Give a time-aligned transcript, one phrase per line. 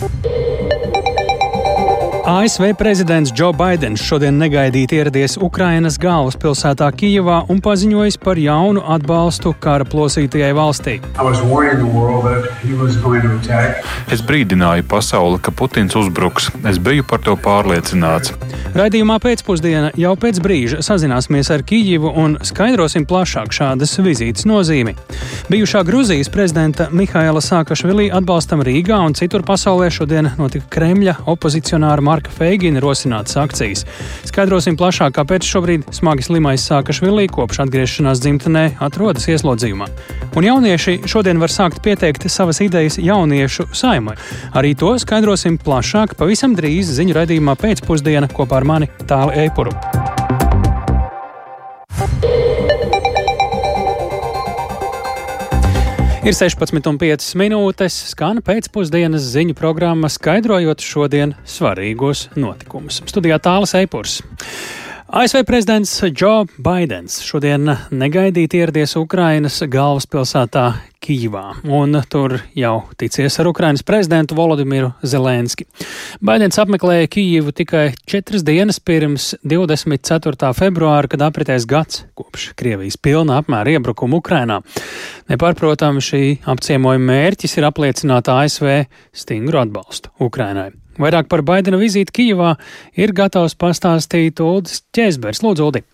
[0.00, 0.39] Thank you.
[2.30, 9.50] ASV prezidents Džo Baidens šodien negaidīti ieradies Ukrainas galvaspilsētā Kijevā un paziņojis par jaunu atbalstu
[9.58, 10.94] kara plosītajai valstī.
[14.14, 16.46] Es brīdināju pasauli, ka Putins uzbruks.
[16.70, 18.30] Es biju par to pārliecināts.
[18.78, 24.94] Raidījumā pēcpusdienā jau pēc brīža sazināsimies ar Kijivu un skaidrosim plašāk šādas vizītes nozīmi.
[25.50, 32.19] Bijušā Gruzijas prezidenta Mihaila Sākašvilī atbalstam Rīgā un citur pasaulē šodien notika Kremļa opozicionāra Marka
[32.28, 33.86] Feigina rosinātas akcijas.
[34.28, 39.88] Skaidrosim plašāk, kāpēc šobrīd smagi slimais Sākašvilī kopš atgriešanās dzimtenē atrodas ieslodzījumā.
[40.36, 44.18] Un jaunieši šodien var sākt pieteikt savas idejas jauniešu saimai.
[44.52, 49.74] Arī to skaidrosim plašāk pavisam drīz ziņu raidījumā pēcpusdienā kopā ar mani Tāli Eipuru.
[56.30, 63.00] Ir 16,5 minūtes, skan pēcpusdienas ziņu programma, skaidrojot šodien svarīgos notikumus.
[63.10, 64.20] Studijā tālāk Eipurs.
[65.10, 70.68] ASV prezidents Joe Bidenis šodien negaidīti ieradies Ukrainas galvaspilsētā
[71.00, 75.64] Kijivā, un tur jau ticies ar Ukrainas prezidentu Volodimiru Zelenski.
[76.20, 80.50] Baidens apmeklēja Kijivu tikai četras dienas pirms 24.
[80.58, 84.60] februāra, kad apritēs gads kopš Krievijas pilna apmēra iebrukuma Ukrainā.
[85.32, 88.82] Nepārprotami šī apciemojuma mērķis ir apliecināt ASV
[89.16, 90.68] stingru atbalstu Ukrainai.
[91.00, 92.58] Vairāk par Baidena vizīti Kijivā
[93.00, 95.40] ir gatavs pastāstīt Uldis Čēzbergs.
[95.46, 95.84] Lūdzu, Uldi!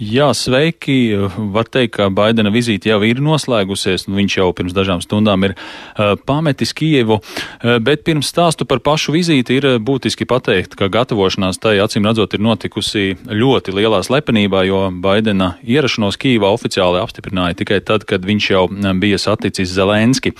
[0.00, 1.12] Jā, sveiki.
[1.52, 4.06] Var teikt, ka Baidena vizīte jau ir noslēgusies.
[4.08, 7.18] Viņš jau pirms dažām stundām ir uh, pametis Kievu.
[7.20, 12.32] Uh, bet pirms stāstu par pašu vizīti ir būtiski pateikt, ka gatavošanās tai acīm redzot
[12.32, 18.52] ir notikusi ļoti lielā slepenībā, jo Baidena ierašanos Kīvā oficiāli apstiprināja tikai tad, kad viņš
[18.56, 18.68] jau
[19.04, 20.32] bija saticis Zelenski.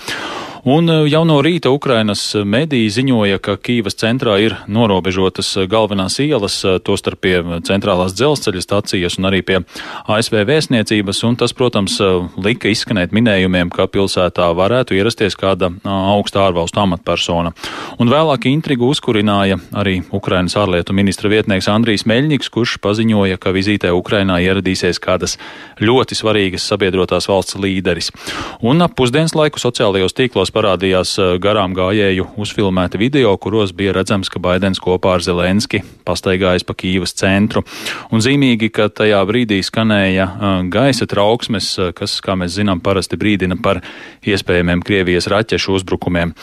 [0.63, 6.59] Un e, jau no rīta Ukrainas mediji ziņoja, ka Kīvas centrā ir norobežotas galvenās ielas,
[6.61, 9.63] e, tostarp pie centrālās dzelzceļa stacijas un arī pie
[10.05, 12.09] ASV vēstniecības, un tas, protams, e,
[12.45, 17.55] lika izskanēt minējumiem, ka pilsētā varētu ierasties kāda augsta ārvalstu amatpersona.
[17.97, 23.95] Un vēlāk intrigu uzkurināja arī Ukrainas ārlietu ministra vietnieks Andrijs Meļņiks, kurš paziņoja, ka vizītē
[23.97, 25.39] Ukrainā ieradīsies kādas
[25.81, 28.13] ļoti svarīgas sabiedrotās valsts līderis.
[28.61, 33.93] Un ap pusdienas laiku sociālajos tīklos Mēdījos parādījās eh, garām gājēju uzfilmēti video, kuros bija
[33.93, 37.63] redzams, ka Baidens kopā ar Zelenski pastaigājas pa Kīvas centru.
[38.11, 43.15] Un zīmīgi, ka tajā brīdī skanēja eh, gaisa trauksmes, eh, kas, kā mēs zinām, parasti
[43.15, 43.79] brīdina par
[44.27, 46.35] iespējamiem Krievijas raķešu uzbrukumiem.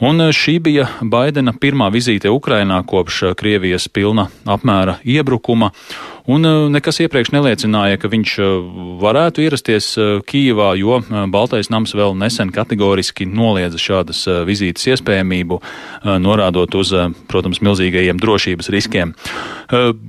[0.00, 5.72] Un šī bija Baidena pirmā vizīte Ukrainā kopš Krievijas pilna apmēra iebrukuma.
[6.26, 6.42] Un
[6.74, 8.32] nekas iepriekš neliecināja, ka viņš
[8.98, 9.92] varētu ierasties
[10.26, 10.98] Kīvā, jo
[11.30, 15.60] Baltais nams vēl nesen kategoriski noliedza šādas vizītes iespējamību,
[16.24, 16.90] norādot uz,
[17.30, 19.14] protams, milzīgajiem drošības riskiem.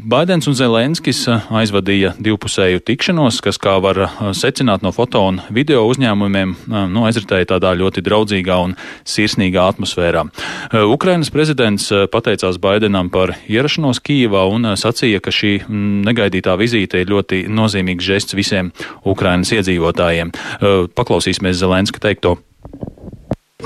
[0.09, 4.01] Baidens un Zelenskis aizvadīja divpusēju tikšanos, kas, kā var
[4.38, 8.73] secināt no foto un video uzņēmumiem, nu, aizritēja tādā ļoti draudzīgā un
[9.05, 10.25] sirsnīgā atmosfērā.
[10.89, 17.12] Ukrainas prezidents pateicās Baidenam par ierašanos Kīvā un sacīja, ka šī mm, negaidītā vizīte ir
[17.13, 18.72] ļoti nozīmīgs žests visiem
[19.06, 20.34] Ukrainas iedzīvotājiem.
[20.97, 22.38] Paklausīsimies Zelenska teikto.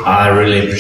[0.02, 0.72] Really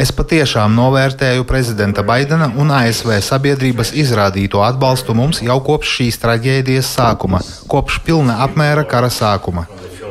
[0.00, 6.92] es patiešām novērtēju prezidenta Baidena un ASV sabiedrības izrādīto atbalstu mums jau kopš šīs traģēdijas
[6.96, 9.66] sākuma, kopš pilna apmēra kara sākuma.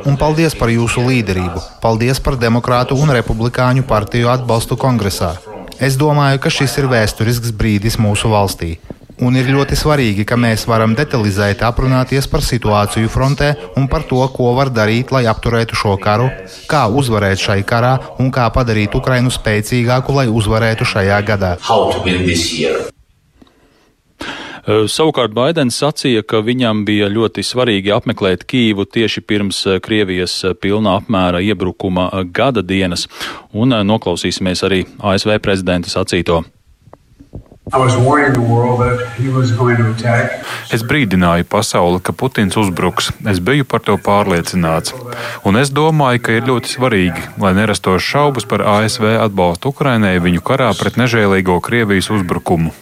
[0.06, 5.34] Un paldies par jūsu līderību, paldies par demokrātu un republikāņu partiju atbalstu kongresā.
[5.80, 8.74] Es domāju, ka šis ir vēsturisks brīdis mūsu valstī.
[9.24, 14.20] Un ir ļoti svarīgi, ka mēs varam detalizēti aprunāties par situāciju frontē un par to,
[14.36, 16.28] ko var darīt, lai apturētu šo karu,
[16.68, 21.56] kā uzvarēt šai karā un kā padarīt Ukrainu spēcīgāku, lai uzvarētu šajā gadā.
[24.66, 31.40] Savukārt Baidens sacīja, ka viņam bija ļoti svarīgi apmeklēt Kīvu tieši pirms Krievijas pilnā apmēra
[31.40, 33.08] iebrukuma gada dienas,
[33.52, 36.42] un noklausīsimies arī ASV prezidenta sacīto.
[40.74, 43.12] Es brīdināju pasauli, ka Putins uzbruks.
[43.30, 44.96] Es biju par to pārliecināts.
[45.46, 50.42] Un es domāju, ka ir ļoti svarīgi, lai nerastos šaubas par ASV atbalstu Ukrainai viņu
[50.42, 52.74] karā pret nežēlīgo Krievijas uzbrukumu.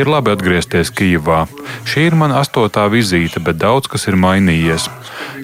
[0.00, 1.44] Ir labi atgriezties Kijivā.
[1.88, 4.88] Šī ir mana astotā vizīte, bet daudz kas ir mainījies.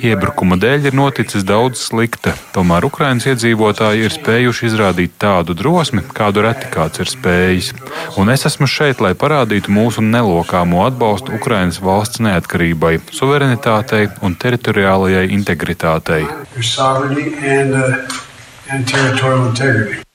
[0.01, 6.45] Iebrukuma dēļ ir noticis daudz slikta, tomēr Ukraiņas iedzīvotāji ir spējuši izrādīt tādu drosmi, kādu
[6.47, 7.73] reti kāds ir spējis.
[8.21, 15.27] Un es esmu šeit, lai parādītu mūsu nelokāmo atbalstu Ukraiņas valsts neatkarībai, suverenitātei un teritoriālajai
[15.37, 16.25] integritātei.
[17.41, 18.21] And, uh,
[18.69, 20.10] and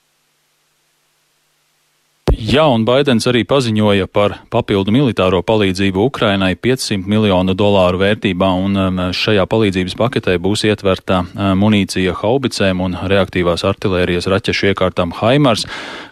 [2.46, 8.78] Jā, un Baidens arī paziņoja par papildu militāro palīdzību Ukrainai 500 miljonu dolāru vērtībā, un
[8.78, 15.66] um, šajā palīdzības paketē būs ietverta um, munīcija haubicēm un reaktīvās artilērijas raķešu iekārtām Haimars,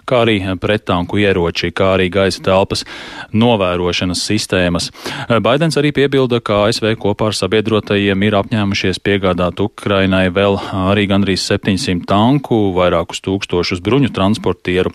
[0.08, 2.84] kā arī prettanku ieroči, kā arī gaisa telpas
[3.32, 4.90] novērošanas sistēmas.
[5.44, 11.46] Baidens arī piebilda, ka ASV kopā ar sabiedrotajiem ir apņēmušies piegādāt Ukrainai vēl arī gandrīz
[11.48, 14.94] 700 tanku, vairākus tūkstošus bruņu transportieru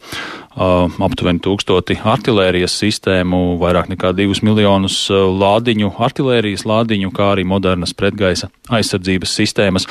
[0.60, 8.50] aptuveni tūkstoti artilērijas sistēmu, vairāk nekā divus miljonus lādiņu, artilērijas lādiņu, kā arī modernas pretgaisa
[8.68, 9.88] aizsardzības sistēmas.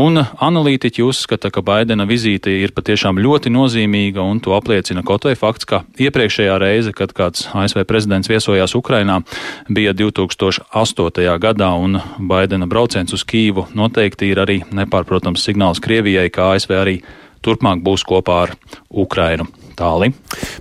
[0.00, 5.34] Un analītiķi uzskata, ka Baidena vizīte ir patiešām ļoti nozīmīga, un to apliecina kaut vai
[5.38, 9.20] fakts, ka iepriekšējā reize, kad kāds ASV prezidents viesojās Ukrainā,
[9.68, 11.38] bija 2008.
[11.42, 17.00] gadā, un Baidena brauciens uz Kīvu noteikti ir arī nepārprotams signāls Krievijai, ka ASV arī
[17.44, 18.54] turpmāk būs kopā ar
[18.90, 19.48] Ukrainu.
[19.80, 20.10] Tāli.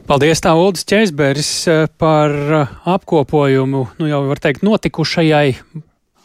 [0.07, 5.57] Paldies, tā Uldis Čēsberis, eh, par eh, apkopojumu, nu jau var teikt, notikušajai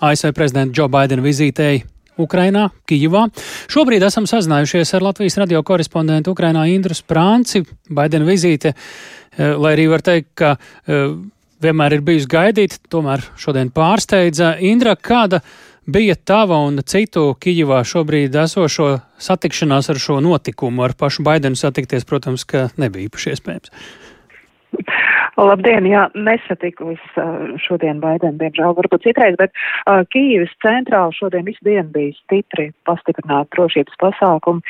[0.05, 1.82] ASV prezidenta Džo Baidena vizītei
[2.20, 3.26] Ukrainā, Kijivā.
[3.70, 7.64] Šobrīd esam sazinājušies ar Latvijas radio korespondentu Ukrainā Indru Sprānci.
[7.90, 10.56] Baidena vizīte, eh, lai arī var teikt, ka
[11.64, 14.55] vienmēr ir bijusi gaidīta, tomēr šodien pārsteidza.
[14.61, 15.40] Indra, kāda
[15.87, 20.84] bija tava un citu Kijivā šobrīd esošo satikšanās ar šo notikumu?
[20.84, 23.75] Ar pašu Baidenu satikties, protams, ka nebija īpaši iespējams.
[25.38, 27.19] Labdien, jā, nesatiku es
[27.65, 33.53] šodien Baidenu, diemžēl, varbūt citreiz, bet uh, Kīvas centrā šodien visu dienu bija stipri pastiprināti
[33.56, 34.62] drošības pasākumi.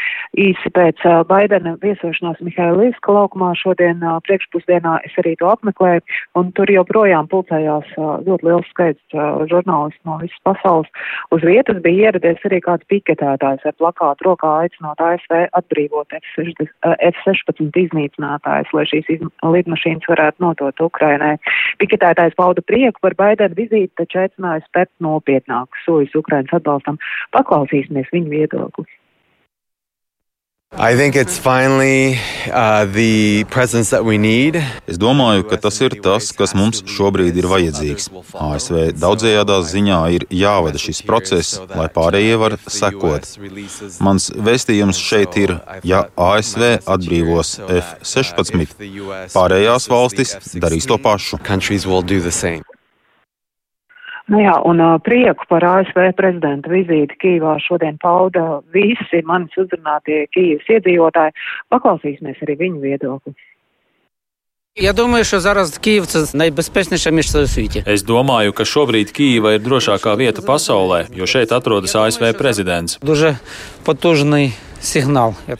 [0.47, 6.05] Īsi pēc uh, Baidena viesošanās Mihailīska laukumā šodien uh, priekšpusdienā es arī to apmeklēju,
[6.41, 10.91] un tur joprojām pulcējās uh, ļoti liels skaits uh, žurnālistu no visas pasaules.
[11.35, 18.73] Uz vietas bija ieradies arī kāds piketētājs ar plakātu rokā aicinot ASV atbrīvot F-16 iznīcinātājs,
[18.77, 19.11] lai šīs
[19.43, 21.37] lidmašīnas varētu nodotu Ukrainai.
[21.83, 27.01] Piketētājs pauda prieku par Baidena vizīti, taču aicināja spērt nopietnākus soļus Ukrainas atbalstam.
[27.37, 28.87] Paklausīsimies viņu viedokli.
[31.39, 32.19] Finally,
[32.51, 32.83] uh,
[34.91, 38.11] es domāju, ka tas ir tas, kas mums šobrīd ir vajadzīgs.
[38.35, 43.31] ASV daudzējādā ziņā ir jāvada šis process, lai pārējie var sekot.
[44.03, 45.57] Mans vēstījums šeit ir,
[45.87, 48.75] ja ASV atbrīvos F-16,
[49.31, 51.39] pārējās valstis darīs to pašu.
[54.30, 60.28] Nu jā, un uh, prieku par ASV prezidenta vizīti Kīvā šodien pauda visi manis uzrunātie
[60.36, 61.34] Kīvas iedzīvotāji.
[61.74, 63.34] Paklausīsimies arī viņu viedokli.
[64.76, 67.84] Я думаю, що зараз Київ це найбезпечніше місце у світі.
[67.88, 73.00] Es domāju, ka šobrīd Kīva ir drošākā vieta pasaulē, jo šeit atrodas ASV prezidents.
[73.02, 73.38] Дуже
[73.84, 74.73] потужний signāli.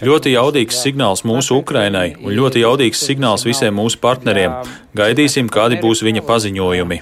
[0.05, 4.57] Ļoti jaudīgs signāls mūsu Ukrainai un ļoti jaudīgs signāls visiem mūsu partneriem.
[4.95, 7.01] Gaidīsim, kādi būs viņa paziņojumi.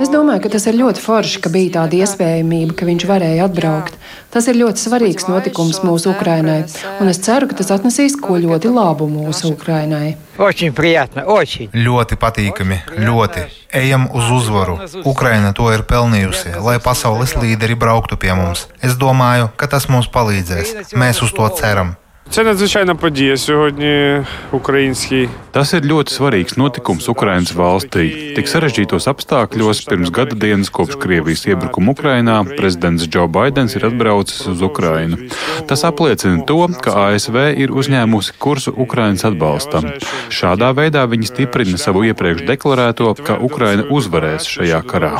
[0.00, 3.98] Es domāju, ka tas ir ļoti forši, ka bija tāda iespējamība, ka viņš varēja atbraukt.
[4.32, 6.62] Tas ir ļoti svarīgs notikums mūsu Ukrainai,
[7.02, 10.16] un es ceru, ka tas atnesīs ko ļoti labu mūsu Ukrainai.
[10.37, 11.69] Очень приятно, очень.
[11.73, 13.47] Ļoti patīkami, ļoti.
[13.73, 14.79] Ejam uz uzvaru.
[15.05, 18.67] Ukraina to ir pelnījusi, lai pasaules līderi brauktu pie mums.
[18.81, 20.93] Es domāju, ka tas mums palīdzēs.
[20.97, 21.95] Mēs uz to ceram.
[22.33, 25.29] Це надзвичайна подія сьогодні українській.
[25.53, 28.33] Tas ir ļoti svarīgs notikums Ukraiņas valstī.
[28.33, 34.47] Tik sarežģītos apstākļos pirms gada dienas kopš Krievijas iebrukuma Ukrainā prezidents Džo Baidens ir atbraucis
[34.49, 35.29] uz Ukrainu.
[35.69, 39.93] Tas apliecina to, ka ASV ir uzņēmusi kursu Ukraiņas atbalstam.
[40.33, 45.13] Šādā veidā viņi stiprina savu iepriekš deklarēto, ka Ukraina uzvarēs šajā karā.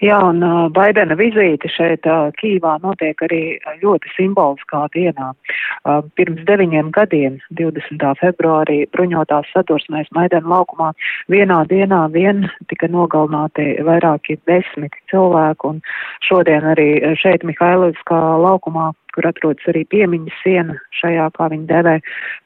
[0.00, 3.40] Jā, un uh, Baidena vizīte šeit uh, Kīvā notiek arī
[3.82, 5.26] ļoti simboliskā dienā.
[5.84, 8.06] Uh, pirms deviņiem gadiem, 20.
[8.22, 10.94] februārī, bruņotās sadursmēs Maidena laukumā
[11.28, 15.84] vienā dienā vien tika nogalināti vairāki desmit cilvēku, un
[16.24, 16.88] šodien arī
[17.20, 21.96] šeit Mihailovskā laukumā kur atrodas arī piemiņas siena šajā, kā viņi devē,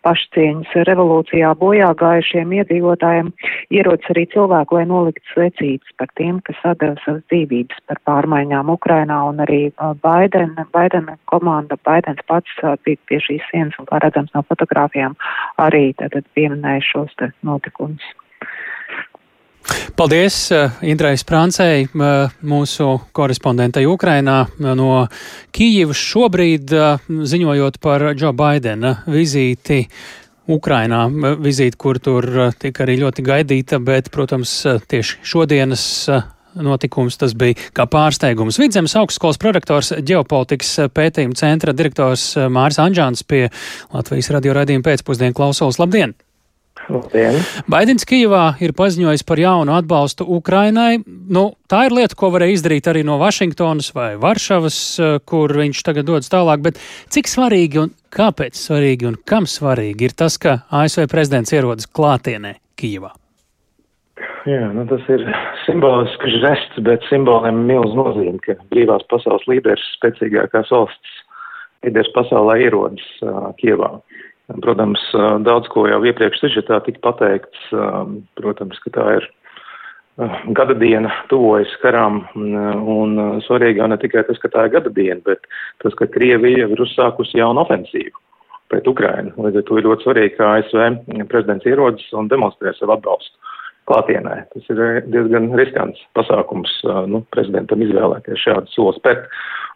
[0.06, 3.30] pašcieņas revolūcijā bojā gājušiem iedzīvotājiem,
[3.75, 9.21] ierodas arī cilvēku, lai noliktu svecītes par tiem, kas atdeva savas dzīvības par pārmaiņām Ukrainā,
[9.30, 9.62] un arī
[10.04, 15.16] Baidena, Baidena komanda, Baidens pats bija pie šīs sienas, un kā redzams no fotogrāfijām,
[15.62, 18.14] arī tātad pieminēja šos te notikumus.
[19.94, 25.06] Paldies uh, Indrai Sprāncei, uh, mūsu korespondentei Ukrainā uh, no
[25.54, 26.75] Kijivas šobrīd
[27.09, 29.85] ziņojot par Džo Baidena vizīti.
[30.44, 31.06] Ukrainā
[31.40, 32.26] vizīti, kur tur
[32.61, 34.50] tika arī ļoti gaidīta, bet, protams,
[34.92, 35.85] tieši šodienas
[36.61, 38.61] notikums tas bija kā pārsteigums.
[38.61, 43.47] Vidzemes augstskolas prorektors ģeopolitikas pētījuma centra direktors Māris Anģāns pie
[43.94, 45.80] Latvijas radio raidījuma pēcpusdienu klausulas.
[45.80, 46.12] Labdien!
[46.92, 47.38] Labdien.
[47.70, 50.98] Baidens Kijivā ir paziņojis par jaunu atbalstu Ukrainai.
[51.06, 55.82] Nu, tā ir lieta, ko varēja izdarīt arī no Vašingtonas vai Varšavas, eh, kur viņš
[55.86, 56.62] tagad dodas tālāk.
[56.62, 61.86] Bet cik svarīgi un kāpēc svarīgi un kam svarīgi ir tas, ka ASV prezidents ierodas
[61.86, 63.14] klātienē Kijivā?
[64.44, 65.24] Jā, nu tas ir
[65.64, 71.16] simbolisks žests, bet simboliem milz nozīme, ka brīvās pasaules līderis, spēcīgākās valsts
[71.84, 73.88] līderis pasaulē ierodas uh, Kijevā.
[73.88, 74.24] Uh,
[74.60, 75.00] Protams,
[75.40, 77.70] daudz ko jau iepriekš sižetā tika pateikts.
[78.36, 79.28] Protams, ka tā ir
[80.54, 85.20] gada diena tuvojas karām, un svarīgi jau ne tikai tas, ka tā ir gada diena,
[85.24, 85.48] bet
[85.82, 88.20] tas, ka Krievija ir uzsākusi jaunu ofensīvu
[88.72, 89.32] pret Ukrainu.
[89.40, 93.53] Līdz ar to ir ļoti svarīgi, ka ASV prezidents ierodas un demonstrē savu atbalstu
[93.90, 94.36] klātienē.
[94.52, 96.72] Tas ir diezgan riskants pasākums
[97.10, 99.28] nu, prezidentam izvēlēties šādu soli spērt.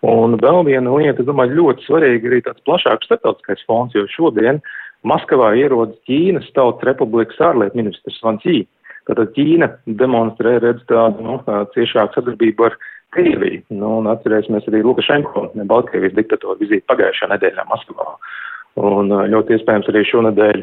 [0.07, 4.63] Un vēl viena lieta, es domāju, ļoti svarīga arī tāds plašāks starptautiskais fons, jo šodien
[5.07, 8.65] Maskavā ierodas Ķīnas Tautas Republikas ārlietu ministrs Van Cī.
[9.09, 11.39] Tātad Ķīna demonstrē redz tādu nu,
[11.75, 12.79] ciešāku sadarbību ar
[13.17, 13.63] Krieviju.
[13.73, 18.19] Nu, un atcerēsimies arī Lukašenko, Baltkrievijas diktatoru vizīti pagājušā nedēļā Maskavā.
[18.79, 20.61] Un ļoti iespējams arī šonadēļ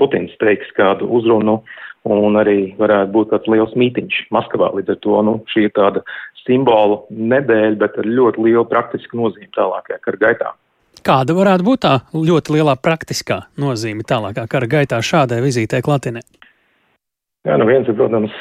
[0.00, 1.60] Putins teiks kādu uzrunu
[2.06, 4.70] un arī varētu būt tāds liels mītiņš Maskavā.
[4.76, 6.04] Līdz ar to nu, šī ir tāda
[6.46, 10.54] simbolu nedēļa, bet ar ļoti lielu praktisku nozīmi tālākajā kara gaitā.
[11.06, 16.24] Kāda varētu būt tā ļoti lielā praktiskā nozīme tālākā kara gaitā šādai vizītē klātienē?
[17.46, 18.32] Jā, nu viens ir, protams,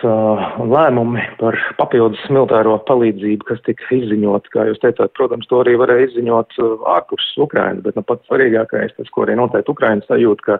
[0.65, 6.07] lēmumi par papildus militāro palīdzību, kas tika izziņot, kā jūs teicāt, protams, to arī varēja
[6.07, 6.57] izziņot
[6.89, 10.57] ārpus Ukrainas, bet nu pats svarīgākais, tas, ko arī noteikti Ukrainas sajūta, ka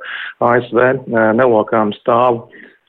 [0.52, 0.84] ASV
[1.42, 2.44] nelokām stāv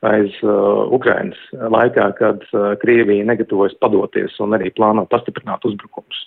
[0.06, 6.24] aiz uh, Ukrainas laikā, kad uh, Krievija negatavojas padoties un arī plāno pastiprināt uzbrukumus.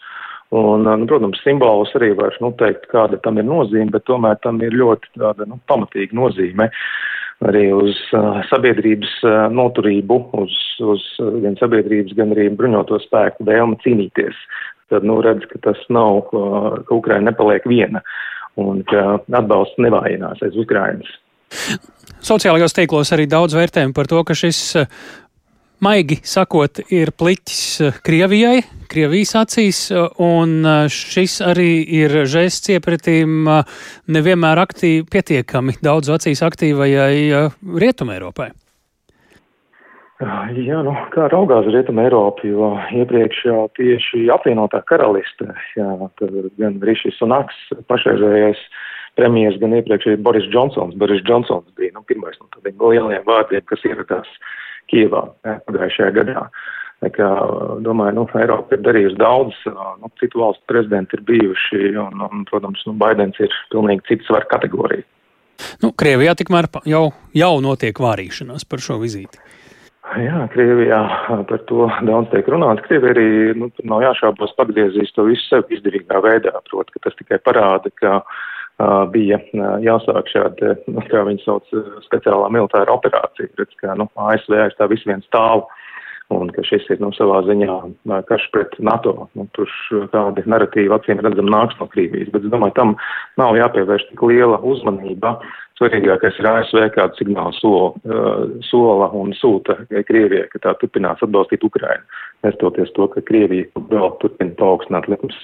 [0.50, 4.40] Un, uh, nu, protams, simbolus arī var nu, teikt, kāda tam ir nozīme, bet tomēr
[4.44, 6.70] tam ir ļoti tāda nu, pamatīga nozīme
[7.48, 13.48] arī uz uh, sabiedrības uh, noturību, uz, uz uh, gan sabiedrības, gan arī bruņoto spēku
[13.48, 14.42] vēlmi cīnīties.
[14.92, 18.04] Tad, nu, redz, ka tas nav, uh, ka Ukraina nepaliek viena
[18.60, 21.10] un ka atbalsts nevājinās aiz Ukrainas.
[22.20, 24.88] Sociālajos tīklos arī daudz vērtējumu par to, ka šis eh,
[25.84, 28.58] maigi sakot, ir pliķis eh, Krievijai,
[28.92, 33.48] Krievijas acīs, eh, un šis arī ir žests iepratīm
[34.12, 37.48] nevienmēr aktīvi, pietiekami daudz acīs aktīvajai
[37.84, 38.52] Rietumē Eiropai.
[40.20, 45.48] Jā, nu, kā raugās Rietuma Eiropa, jo iepriekš jau tieši apvienotā karaliste,
[45.80, 45.88] jā,
[46.60, 48.66] gan Rišis un Aks, pašreizējais
[49.18, 50.98] premjeras, gan iepriekšēji Boris Džonsons.
[51.00, 54.30] Boris Džonsons bija nu, pirmais no tādiem lielajiem vārdiem, kas ieradās
[54.90, 56.50] Kievā pagājušajā gadā.
[57.16, 57.28] Kā,
[57.80, 62.82] domāju, nu, Eiropa ir darījusi daudz, nu, citu valstu prezidenti ir bijuši, un, un protams,
[62.90, 65.06] nu, Baidens ir pilnīgi cits svar kategorija.
[65.84, 69.40] Nu, Krievijā tikmēr jau, jau notiek vārīšanās par šo vizīti.
[70.20, 71.00] Jā, Krievijā
[71.48, 72.84] par to daudz tiek runāts.
[72.88, 77.40] Krievija arī, nu, nav jāšābos pagriezīs to visu sev izdevīgā veidā, proti, ka tas tikai
[77.46, 78.40] parāda, ka uh,
[79.12, 79.40] bija
[79.84, 81.68] jāsāk šāda, nu, kā viņi sauc,
[82.06, 85.66] speciālā militāra operācija, redz, ka nu, ASV aiz tā visu vien stāv
[86.30, 87.76] un ka šis ir nu, savā ziņā
[88.30, 89.28] karš pret NATO.
[89.38, 89.70] Nu, tur
[90.14, 92.94] tādi narratīvi acīm redzam nāks no Krievijas, bet es domāju, tam
[93.42, 95.40] nav jāpievērš tik liela uzmanība.
[95.80, 98.18] Svarīgākais ir ASV kādu signālu sola,
[98.68, 102.04] sola un sūta Krievijai, ka tā turpinās atbalstīt Ukrainu,
[102.46, 105.40] nestoties to, ka Krievija vēl turpina paaugstināt likums.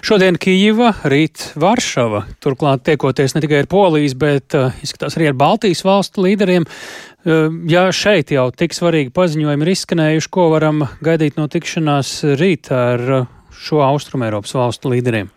[0.00, 2.22] Šodien Kijava, rīt Varšava.
[2.40, 6.64] Turklāt tiekoties ne tikai ar Polijas, bet uh, izskatās arī ar Baltijas valstu līderiem.
[6.64, 12.72] Uh, ja šeit jau tik svarīgi paziņojumi ir izskanējuši, ko varam gaidīt no tikšanās rīt
[12.72, 15.28] ar uh, šo Austrumēropas valstu līderiem?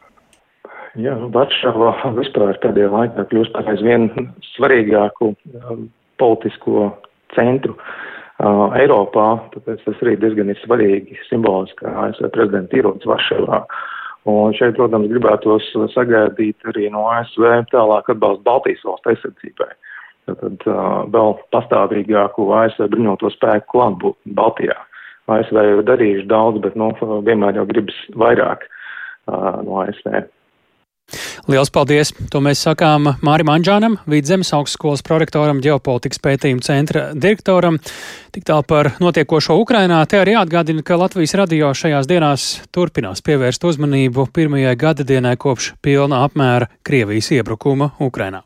[0.95, 4.07] Jā, Varšava vispār pēdējā laikā kļūst par aizvien
[4.53, 5.87] svarīgāku um,
[6.23, 6.87] politisko
[7.35, 9.27] centru uh, Eiropā,
[9.57, 13.65] tāpēc tas arī diezgan ir svarīgi simboliski, ka ASV prezidents ierodas Varšavā.
[14.29, 19.71] Un šeit, protams, gribētos sagaidīt arī no ASV tālāk atbalstu Baltijas valstu aizsardzībai.
[20.31, 24.77] Tad uh, vēl pastāvīgāku ASV bruņoto spēku klātbūtni Baltijā.
[25.31, 26.93] ASV jau ir darījuši daudz, bet nu,
[27.27, 30.23] vienmēr jau gribas vairāk uh, no ASV.
[31.48, 32.10] Liels paldies!
[32.32, 37.78] To mēs sakām Mārim Anģānam, Vidzemes augstskolas prorektoram, ģeopolitikas pētījuma centra direktoram.
[38.34, 40.02] Tik tālu par notiekošo Ukrainā.
[40.04, 45.72] Te arī atgādina, ka Latvijas radio šajās dienās turpinās pievērst uzmanību pirmajai gada dienai kopš
[45.80, 48.44] pilna apmēra Krievijas iebrukuma Ukrainā.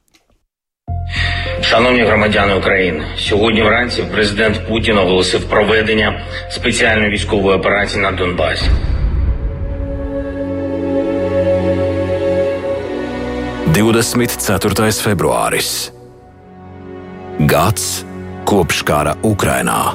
[1.63, 8.67] Шановні громадяни України, сьогодні вранці президент Путін оголосив проведення спеціальної військової операції на Донбасі.
[13.78, 14.90] 24.
[15.06, 15.92] februāris.
[17.46, 17.84] Gads
[18.50, 19.94] kopš kara Ukrainā.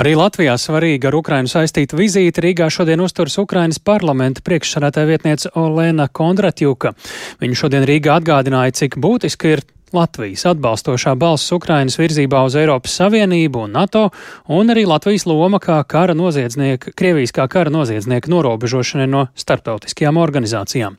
[0.00, 6.08] Arī Latvijā svarīga ar Ukrainu saistīta vizīte Rīgā šodien uzturas Ukrainas parlamenta priekšsarētāja vietniece Olēna
[6.08, 6.94] Kondratjuka.
[7.44, 13.60] Viņa šodien Rīgā atgādināja, cik būtiski ir Latvijas atbalstošā balss Ukrainas virzībā uz Eiropas Savienību
[13.68, 14.08] un NATO,
[14.50, 20.98] un arī Latvijas loma kā kara noziedznieka, Krievijas kā kara noziedznieka norobežošanai no starptautiskajām organizācijām.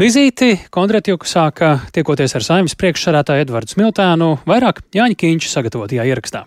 [0.00, 6.46] Vizīti Kondratjuku sāka tiekoties ar saimnes priekšsarētāju Edvardu Smiltēnu, vairāk Jāņa Kīņša sagatavotajā ierakstā.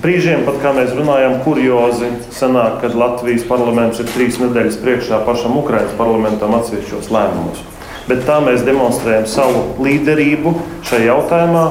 [0.00, 5.56] Brīžiem pat, kā mēs runājam, kuriozi sanāk, kad Latvijas parlaments ir trīs nedēļas priekšā pašam
[5.60, 7.64] Ukraiņas parlamentam atsevišķos lēmumus
[8.08, 11.68] bet tā mēs demonstrējam savu līderību šajā jautājumā.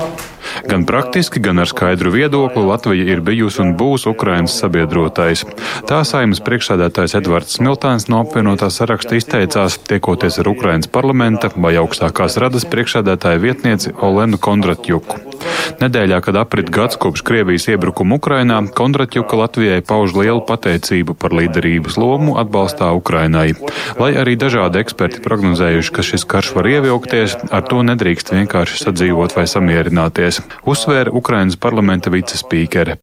[0.69, 5.43] Gan praktiski, gan ar skaidru viedokli Latvija ir bijusi un būs Ukrainas sabiedrotais.
[5.89, 12.39] Tā saimnes priekšsēdētājs Edvards Smiltāns no apvienotā saraksta izteicās, tiekoties ar Ukrainas parlamenta vai augstākās
[12.41, 15.34] radas priekšsēdētāja vietnieci Olenu Kondratjuku.
[15.81, 21.97] Nedēļā, kad aprit gads kopš Krievijas iebrukuma Ukrainā, Kondratjuka Latvijai pauž lielu pateicību par līderības
[21.99, 23.57] lomu atbalstā Ukrainai.
[23.99, 29.35] Lai arī dažādi eksperti prognozējuši, ka šis karš var ievilkties, ar to nedrīkst vienkārši sadzīvot
[29.35, 32.99] vai samierināties, uzsvēra Ukrainas parlamenta vicespīkere.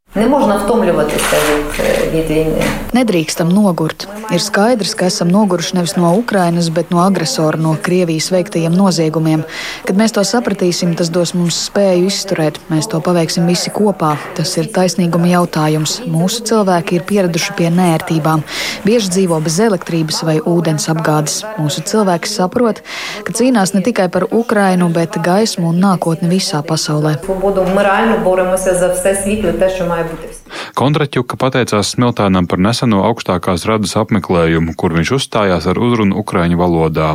[2.93, 4.09] Nedrīkstam nogurt.
[4.33, 9.45] Ir skaidrs, ka esam noguruši nevis no Ukrainas, bet no agresora, no Krievijas veiktajiem noziegumiem.
[9.89, 12.60] Kad mēs to sapratīsim, tas dos mums spēju izsākt izturēt.
[12.70, 14.14] Mēs to paveiksim visi kopā.
[14.38, 15.98] Tas ir taisnīguma jautājums.
[16.08, 18.46] Mūsu cilvēki ir pieraduši pie nērtībām.
[18.86, 21.42] Bieži dzīvo bez elektrības vai ūdens apgādes.
[21.58, 22.84] Mūsu cilvēki saprot,
[23.28, 27.18] ka cīnās ne tikai par Ukrainu, bet gaismu un nākotni visā pasaulē.
[27.26, 30.31] Свободу ми реально боремося за все світле, те, що має бути.
[30.79, 37.13] Kondraķuka pateicās Smiltānam par neseno augstākās radas apmeklējumu, kur viņš uzstājās ar uzrunu ukraiņu valodā.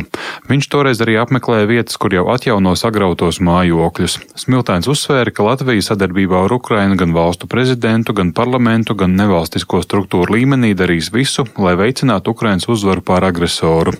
[0.50, 4.18] Viņš toreiz arī apmeklēja vietas, kur jau atjauno sagrautos mājokļus.
[4.38, 10.38] Smiltāns uzsvēra, ka Latvija sadarbībā ar Ukrainu gan valstu prezidentu, gan parlamentu, gan nevalstisko struktūru
[10.38, 13.96] līmenī darīs visu, lai veicinātu Ukrainas uzvaru pār agresoru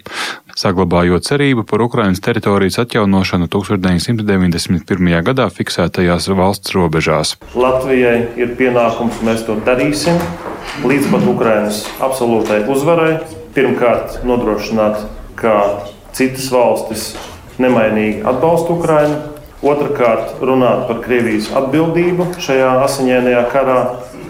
[0.58, 5.22] saglabājot cerību par Ukrainas teritorijas atjaunošanu 1991.
[5.28, 7.36] gadā fiksētajās valsts robežās.
[7.54, 10.16] Latvijai ir pienākums, mēs to darīsim
[10.88, 13.18] līdz pat Ukrainas absolūtai uzvarai.
[13.56, 15.02] Pirmkārt, nodrošināt,
[15.36, 15.54] ka
[16.16, 17.10] citas valstis
[17.60, 19.18] nemainīgi atbalsta Ukrainu.
[19.58, 23.80] Otrakārt, runāt par Krievijas atbildību šajā asiņainajā karā.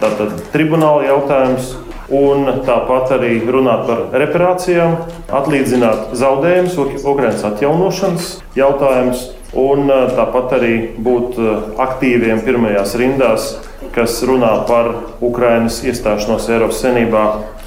[0.00, 1.74] Tātad tribunāla jautājums,
[2.08, 4.96] un tāpat arī runāt par reparācijām,
[5.28, 11.36] atlīdzināt zaudējumus, Ukraiņas atjaunošanas jautājumus, un tāpat arī būt
[11.84, 13.50] aktīviem pirmajās rindās,
[13.98, 14.92] kas runā par
[15.26, 17.22] Ukraiņas iestāšanos Eiropas Savienībā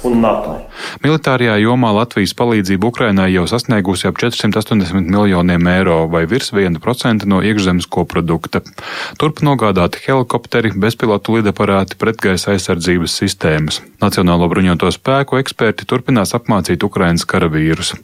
[0.08, 0.56] un NATO.
[1.04, 7.40] Militārajā jomā Latvijas palīdzība Ukrainai jau sasniegusi ap 480 miljoniem eiro vai virs 1% no
[7.44, 8.62] iekšzemes koprodukta.
[9.20, 13.82] Turp nogādāti helikopteri, bezpilotu lidaparāti, pretgaisa aizsardzības sistēmas.
[14.02, 17.94] Nacionālo bruņoto spēku eksperti turpinās apmācīt Ukrainas karavīrus.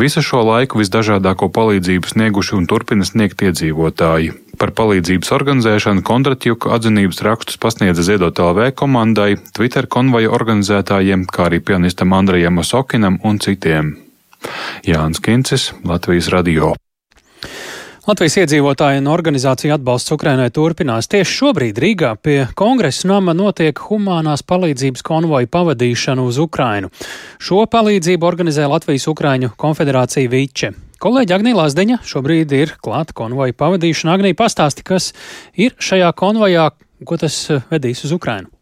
[0.00, 4.34] Visu šo laiku visdažādāko palīdzību snieguši un turpina sniegt iedzīvotāji.
[4.56, 11.60] Par palīdzības organizēšanu Kondratjuka atzinības rakstus pasniedza Ziedot LV komandai, Twitter konvoja organizētājiem, kā arī
[11.64, 13.94] pianistam Andrejam Osokinam un citiem.
[14.86, 16.74] Jānis Kincis, Latvijas radio.
[18.06, 21.08] Latvijas iedzīvotāju un organizāciju atbalsts Ukrainai turpinās.
[21.10, 26.92] Tieši šobrīd Rīgā pie kongresa nama notiek humanās palīdzības konvoju pavadīšana uz Ukrainu.
[27.42, 30.70] Šo palīdzību organizē Latvijas Ukraiņu konfederācija Viče.
[31.02, 34.14] Kolēģi Agnija Lazdeņa šobrīd ir klāta konvoju pavadīšana.
[34.14, 35.10] Agnija pastāsti, kas
[35.58, 36.70] ir šajā konvojā,
[37.02, 37.42] ko tas
[37.74, 38.54] vedīs uz Ukrainu.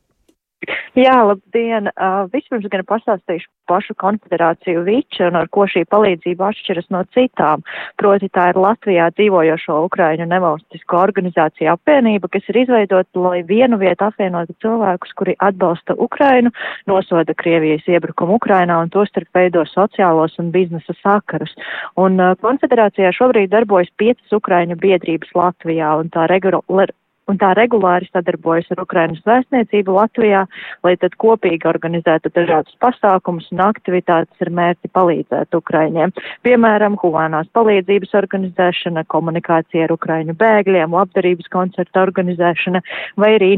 [0.94, 1.88] Jā, labdien!
[1.94, 7.64] Uh, vispirms gan pastāstīšu pašu konfederāciju Viča un ar ko šī palīdzība atšķiras no citām.
[8.00, 14.06] Proti tā ir Latvijā dzīvojošo Ukraiņu nevalstisko organizāciju apvienība, kas ir izveidota, lai vienu vietu
[14.08, 16.52] apvienotu cilvēkus, kuri atbalsta Ukrainu,
[16.90, 21.54] nosoda Krievijas iebrukumu Ukrainā un tostarp veido sociālos un biznesa sakarus.
[22.00, 26.94] Un uh, konfederācijā šobrīd darbojas piecas Ukraiņu biedrības Latvijā un tā regulāri
[27.30, 30.44] un tā regulāri sadarbojas ar Ukrainas vēstniecību Latvijā,
[30.86, 36.14] lai tad kopīgi organizētu dažādus pasākumus un aktivitātes ar mērķi palīdzēt Ukraiņiem.
[36.46, 42.84] Piemēram, humanās palīdzības organizēšana, komunikācija ar Ukraiņu bēgļiem, labdarības koncerta organizēšana
[43.20, 43.54] vai arī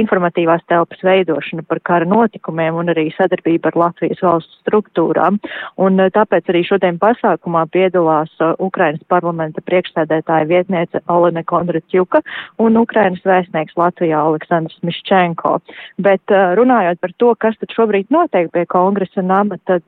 [0.00, 5.38] informatīvās telpas veidošana par kara notikumiem un arī sadarbība ar Latvijas valsts struktūrām.
[5.80, 12.22] Un eh, tāpēc arī šodien pasākumā piedalās uh, Ukrainas parlamenta priekšsēdētāja vietniece Olene Kondratjuka
[12.62, 15.58] un Ukrainas vēstnieks Latvijā Aleksandrs Miščenko.
[16.02, 19.84] Bet uh, runājot par to, kas tad šobrīd notiek pie kongresa nama, tad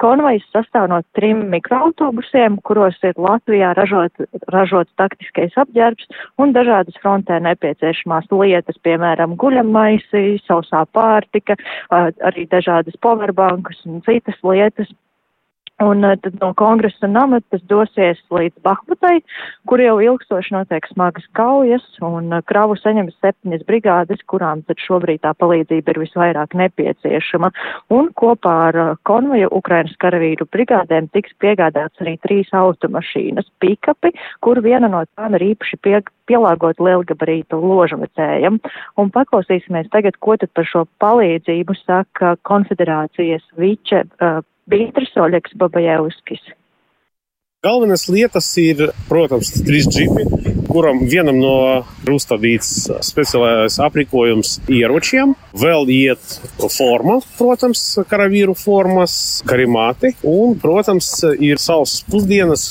[0.00, 6.08] konvojs sastāv no trim mikroautobusiem, kuros ir Latvijā ražot, ražots taktiskais apģērbs
[6.42, 11.56] un dažādas frontē nepieciešamās lietas, piemēram, guļamaisi, sausā pārtika,
[11.94, 14.90] arī dažādas powerbankas un citas lietas.
[15.84, 19.18] Un tad no kongresa nama tas dosies līdz Bahmutai,
[19.68, 25.34] kur jau ilgstoši notiek smagas kaujas, un kravu saņems septiņas brigādes, kurām tad šobrīd tā
[25.36, 27.52] palīdzība ir visvairāk nepieciešama.
[27.92, 34.88] Un kopā ar konvoju Ukrainas karavīru brigādēm tiks piegādāts arī trīs automašīnas pikapi, kur viena
[34.88, 38.62] no tām ir īpaši pie, pielāgot lielgabarītu ložavecējam.
[38.96, 44.06] Un paklausīsimies tagad, ko tad par šo palīdzību saka konfederācijas viče.
[44.16, 46.42] Uh, Bītris Oļeks Babajevskis.
[47.66, 50.26] Galvenās lietas ir, protams, trīs džipi,
[50.68, 51.54] kuram vienam no
[52.04, 52.68] ir uzstādīts
[53.02, 55.32] speciālais aprīkojums ieročiem.
[55.56, 59.16] Vēl iet forma, protams, karavīru formas,
[59.48, 60.12] karimāti.
[60.26, 61.08] Un, protams,
[61.42, 62.68] ir savas pusdienas,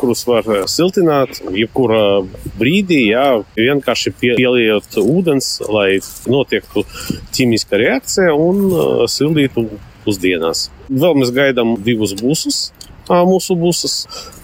[0.00, 2.04] kurus var siltināt jebkurā
[2.60, 3.26] brīdī, jā,
[3.58, 5.98] vienkārši pieliet ūdens, lai
[6.30, 6.86] notiektu
[7.34, 8.64] ķīmiska reakcija un
[9.10, 9.68] sildītu
[10.06, 10.68] pusdienās.
[10.88, 12.58] Vēl mēs gaidām divus busus,
[13.08, 13.96] mūsu busus,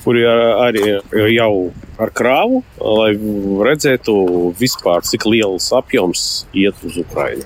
[0.04, 0.98] kuri arī
[1.34, 1.52] jau
[2.00, 3.12] ar krāvu, lai
[3.68, 4.16] redzētu
[4.60, 7.44] vispār, cik liels apjoms iet uz Ukrainu.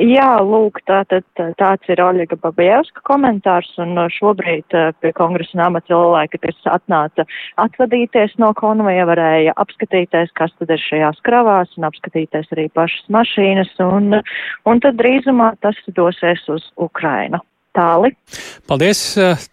[0.00, 1.26] Jā, lūk, tātad
[1.60, 4.72] tāds ir Oļega Babajevska komentārs, un šobrīd
[5.04, 7.26] pie kongresa nama cilvēki, kas atnāca
[7.60, 13.76] atvadīties no konvoja, varēja apskatīties, kas tad ir šajās kravās, un apskatīties arī pašas mašīnas,
[13.90, 14.22] un,
[14.64, 17.44] un tad drīzumā tas dosies uz Ukrainu
[17.76, 18.12] tāli.
[18.70, 19.00] Paldies!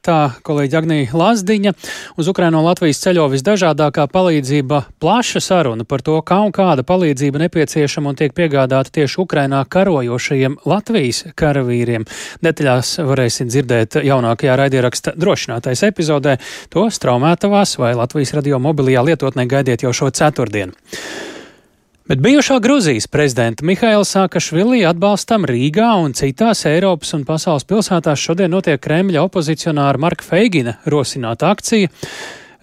[0.06, 1.74] Tā kolēģi Agnija Lazdiņa.
[2.18, 8.14] Uz Ukraino Latvijas ceļo visdažādākā palīdzība plaša saruna par to, kā un kāda palīdzība nepieciešama
[8.14, 12.08] un tiek piegādāta tieši Ukrainā karojošajiem Latvijas karavīriem.
[12.46, 16.38] Detaļās varēsiet dzirdēt jaunākajā raidieraksta drošinātais epizodē.
[16.74, 20.74] To straumētavās vai Latvijas radio mobilajā lietotnē gaidiet jau šo ceturtdienu.
[22.08, 28.54] Bet bijušā Gruzijas prezidenta Mihaila Sakašvili atbalstam Rīgā un citās Eiropas un pasaules pilsētās šodien
[28.56, 31.92] notiek Kremļa opozicionāra Marka Feigina rosināta akcija.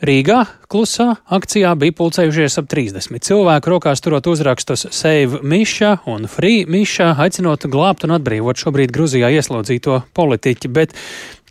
[0.05, 6.67] Rīgā klusā akcijā bija pulcējušies ap 30 cilvēku, rokās turot uzrakstus Save Miša un Free
[6.69, 10.73] Miša, aicinot glābt un atbrīvot šobrīd Gruzijā ieslodzīto politiķi.
[10.77, 10.93] Bet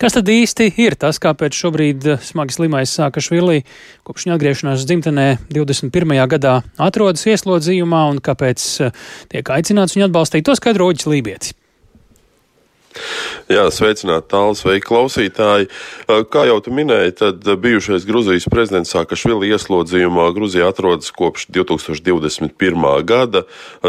[0.02, 3.64] kas tad īsti ir tas, kāpēc šobrīd smagi slimais Sākašvilī
[4.06, 6.16] kopš viņa atgriešanās dzimtenē 21.
[6.36, 8.70] gadā atrodas ieslodzījumā un kāpēc
[9.34, 10.46] tiek aicināts viņu atbalstīt?
[10.46, 11.58] To skaidro Uģis Lībietis.
[13.52, 15.70] Jā, sveicināti tālāk, sveiki klausītāji.
[16.32, 23.04] Kā jau tu minēji, tad bijušais Gruzijas prezidents Sakašvili ieslodzījumā Gruzijā atrodas kopš 2021.
[23.10, 23.44] gada.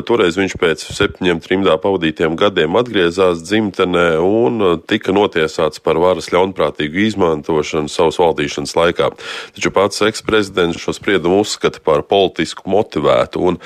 [0.06, 7.04] Toreiz viņš pēc septiņiem trimdā pavadītiem gadiem atgriezās dzimtenē un tika notiesāts par varas ļaunprātīgu
[7.08, 9.10] izmantošanu savas valdīšanas laikā.
[9.56, 13.60] Taču pats eksprezidents šo spriedumu uzskata par politisku motivētu un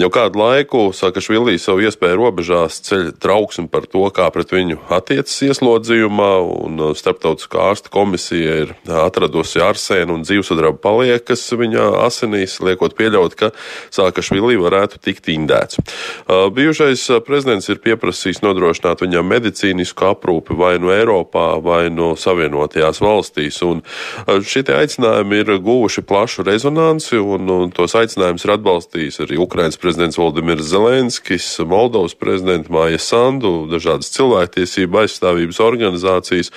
[0.00, 5.34] jau kādu laiku Sakašvili savu iespēju robežās ceļ trauksmi par to, kā pret viņu attiecas
[5.46, 6.30] ieslodzījumā,
[6.64, 13.36] un uh, Starptautiskā ārsta komisija ir atradusi arsēnu un dzīvesudraba paliekas viņa asinīs, liekot pieļaut,
[13.38, 13.52] ka
[13.94, 15.78] Sākašvili varētu tikt indēts.
[15.78, 22.12] Uh, bijušais uh, prezidents ir pieprasījis nodrošināt viņam medicīnisku aprūpi vai no Eiropā, vai no
[22.18, 23.82] Savienotajās valstīs, un
[24.26, 30.18] šie aicinājumi ir guvuši plašu rezonanci, un, un tos aicinājumus ir atbalstījis arī Ukrainas prezidents
[30.20, 36.52] Valdimirs Zelenskis, Moldovas prezidents Māja Sandu, dažādas cilvēktiesības tiesību aizstāvji patstāvības organizācijas.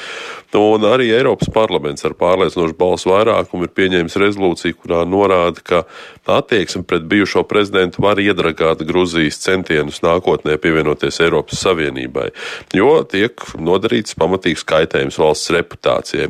[0.55, 5.81] Un arī Eiropas parlaments ar pārliecinošu balsu vairākumu ir pieņēmis rezolūciju, kurā norāda, ka
[6.31, 12.29] attieksme pret bijušo prezidentu var iedragāt Gruzijas centienus nākotnē pievienoties Eiropas Savienībai,
[12.73, 16.29] jo tiek nodarīts pamatīgs kaitējums valsts reputācijai.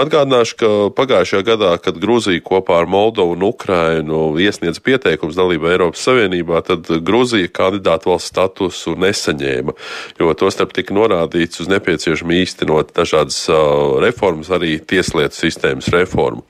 [0.00, 6.08] Atgādināšu, ka pagājušajā gadā, kad Gruzija kopā ar Moldovu un Ukrainu iesniedz pieteikums dalībai Eiropas
[6.08, 9.76] Savienībā, tad Gruzija kandidātu valsts statusu nesaņēma,
[10.16, 13.38] jo tostarp tika norādīts uz nepieciešamību īstenot dažādas
[14.02, 16.44] reformas, arī tieslietu sistēmas reformu.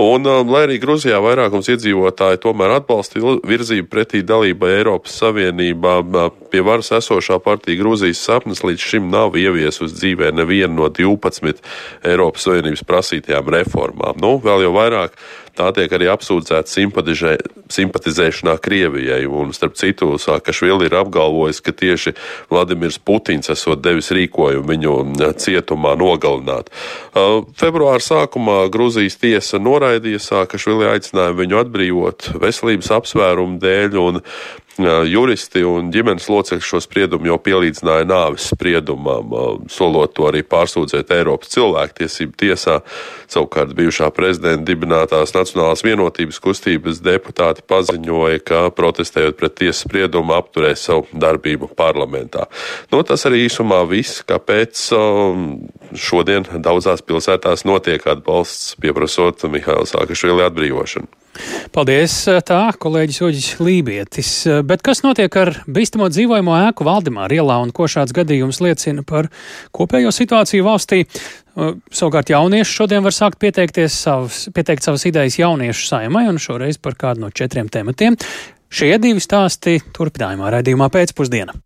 [0.00, 5.98] Un, lai arī Gruzijā vairākums iedzīvotāji tomēr atbalsta virzību pretī dalībai Eiropas Savienībā,
[6.52, 11.62] pie varas esošā partija Gruzijas sapnis līdz šim nav ieviesusi dzīvē nevienu no 12
[12.08, 14.20] Eiropas Savienības prasītajām reformām.
[14.22, 15.16] Nu, vēl jau vairāk
[15.58, 16.70] tā tiek arī apsūdzēta
[17.72, 19.24] simpatizēšanā Krievijai.
[19.28, 22.14] Un, starp citu, Sakašvili ir apgalvojis, ka tieši
[22.52, 24.96] Vladimirs Putins esot devis rīkojumu viņu
[25.42, 26.72] cietumā nogalināt.
[27.58, 34.22] Februāra sākumā Gruzijas tiesa noraidīja Sakašvili aicinājumu viņu atbrīvot veselības apsvērumu dēļ, un
[34.80, 39.34] Juristi un ģimenes locekļi šo spriedumu jau pielīdzināja nāves spriedumam,
[39.68, 42.78] solot to arī pārsūdzēt Eiropas cilvēktiesību tiesā.
[43.28, 50.88] Savukārt bijušā prezidenta dibinātās Nacionālās vienotības kustības deputāti paziņoja, ka protestējot pret tiesas spriedumu apturēs
[50.88, 52.48] savu darbību parlamentā.
[52.92, 54.88] Nu, tas arī īsumā viss, kāpēc
[55.92, 61.21] šodien daudzās pilsētās notiek atbalsts pieprasot Mihaila Sākašvili atbrīvošanu.
[61.72, 62.14] Paldies,
[62.44, 64.32] tā kolēģis Uģis Lībietis.
[64.68, 69.30] Bet kas notiek ar bīstamo dzīvojamo ēku Valdemāra ielā un ko šāds gadījums liecina par
[69.72, 71.00] kopējo situāciju valstī?
[71.92, 77.00] Savukārt jaunieši šodien var sākt pieteikties savas, pieteikt savas idejas jauniešu saimai un šoreiz par
[77.00, 78.20] kādu no četriem tematiem.
[78.72, 81.56] Šie divi stāsti turpinājumā raidījumā pēcpusdienā.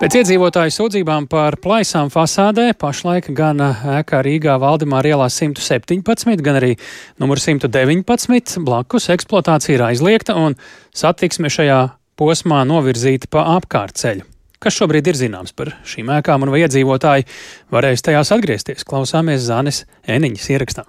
[0.00, 6.70] Pēc iedzīvotāju sūdzībām par plaisām fasādē pašlaik gan ēkā Rīgā Valdemāra ielā 117, gan arī
[7.20, 10.56] numur 119 blakus eksploatācija ir aizliegta un
[10.96, 11.82] satiksme šajā
[12.16, 14.24] posmā novirzīta pa apkārtceļu.
[14.56, 17.28] Kas šobrīd ir zināms par šīm ēkām un vai iedzīvotāji
[17.68, 18.88] varēs tajās atgriezties?
[18.88, 20.86] Klausāmies Zanes Eniņas ierakstā.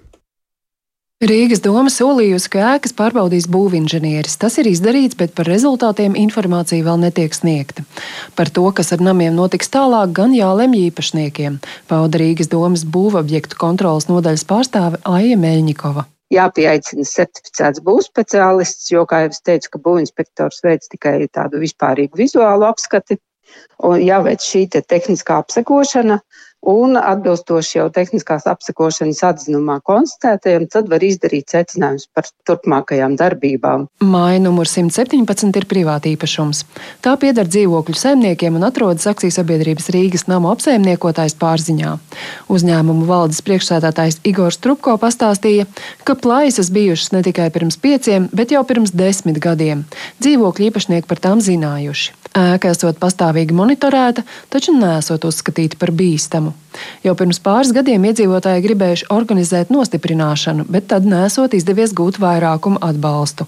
[1.22, 4.40] Rīgas doma solījusi, ka ēkas pārbaudīs būvinženieris.
[4.42, 7.84] Tas ir izdarīts, bet par rezultātiem informācija vēl netiek sniegta.
[8.34, 11.60] Par to, kas ar namiem notiks tālāk, gan jālemj īpašniekiem,
[11.92, 19.34] pauda Rīgas domas būvobjektu kontrolas nodaļas pārstāve Aija Meļņikova jāpieaicina certificēts būvspeciālists, jo, kā jau
[19.34, 23.20] es teicu, ka būvinspektors veids tikai tādu vispārīgu vizuālu apskati,
[23.84, 26.22] un jāveic šī te tehniskā apsekošana,
[26.62, 33.88] un atbilstoši jau tehniskās apsekošanas atzinumā konstatētajam, tad var izdarīt secinājumus par turpmākajām darbībām.
[34.06, 36.64] Māja numur 117 ir privāta īpašums.
[37.02, 41.98] Tā pieder dzīvokļu saimniekiem un atrodas akcijas sabiedrības Rīgas nama apsaimniekotājs pārziņā.
[42.54, 45.68] Uzņēmumu valdes priekšsēdētājs Igors Trupko pastāstīja,
[46.06, 49.86] ka plaisas bijušas ne tikai pirms pieciem, bet jau pirms desmit gadiem.
[50.22, 52.18] Dzīvokļu īpašnieki par tām zinājuši.
[52.32, 56.51] Ēka esot pastāvīgi monitorēta, taču nesot uzskatīta par bīstamu.
[57.06, 63.48] Jau pirms pāris gadiem iedzīvotāji gribējuši organizēt nostiprināšanu, bet tad nesot izdevies gūt vairākumu atbalstu.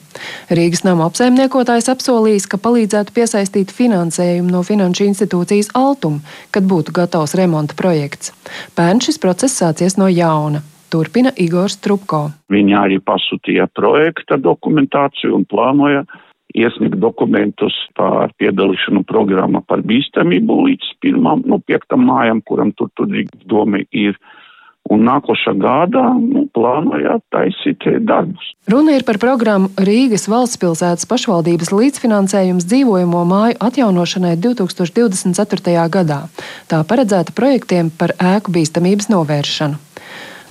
[0.52, 6.20] Rīgas nama apsaimniekotājs apsolījis, ka palīdzētu piesaistīt finansējumu no finanšu institūcijas Altum,
[6.52, 8.34] kad būtu gatavs remonta projekts.
[8.76, 10.64] Pērn šis process sācies no jauna.
[10.94, 12.28] Turpina Igors Trupko.
[12.54, 16.04] Viņi arī pasūtīja projekta dokumentāciju un plānoja
[16.54, 23.10] iesniegt dokumentus par piedalīšanu programmā par bīstamību līdz pirmām, nu, piektam mājām, kuram tur tur
[23.46, 24.18] doma ir.
[24.92, 28.50] Un nākošā gadā nu, plānojāt taisīt darbus.
[28.68, 35.88] Runa ir par programmu Rīgas valsts pilsētas pašvaldības līdzfinansējums dzīvojamo māju atjaunošanai 2024.
[35.88, 36.20] gadā.
[36.68, 39.80] Tā paredzēta projektiem par ēku bīstamības novēršanu.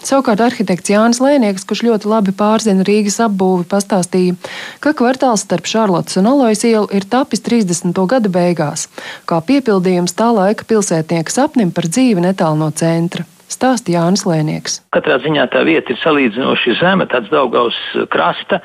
[0.02, 4.34] Savukārt arhitekts Jānis Lēnieks, kurš ļoti labi pārzina Rīgas apbūvi, pastāstīja,
[4.82, 7.94] ka kvartāls starp Šarlotas un Alojas ielu ir tapis 30.
[8.10, 8.88] gada beigās,
[9.30, 13.28] kā piepildījums tā laika pilsētnieka sapnim par dzīvi netālu no centra.
[13.52, 14.80] Stāsta Jānis Lēnieks.
[14.96, 17.78] Katrā ziņā tā vieta ir salīdzinoši zema, tāds Daugaus
[18.10, 18.62] krasta